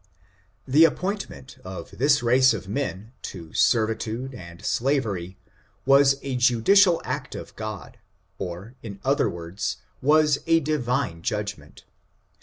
The 0.67 0.83
appointment 0.83 1.59
of 1.63 1.91
this 1.99 2.23
race 2.23 2.55
of 2.55 2.67
men 2.67 3.11
to 3.21 3.53
servitude 3.53 4.33
and 4.33 4.65
slavery 4.65 5.37
was 5.85 6.15
a 6.23 6.35
judicial 6.35 7.03
act 7.05 7.35
of 7.35 7.55
God, 7.55 7.99
or, 8.39 8.73
in 8.81 8.99
other 9.03 9.29
words, 9.29 9.77
was 10.01 10.39
a 10.47 10.59
divine 10.59 11.21
judgment. 11.21 11.83